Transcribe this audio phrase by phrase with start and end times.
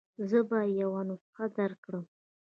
[0.29, 2.05] زه به يې یوه نسخه درکړم.